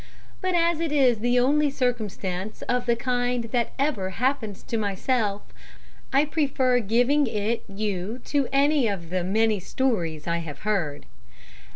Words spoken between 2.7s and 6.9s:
the kind that ever happened to myself, I prefer